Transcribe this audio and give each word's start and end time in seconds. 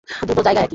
দুটো 0.27 0.41
জায়গা 0.41 0.61
একই। 0.61 0.69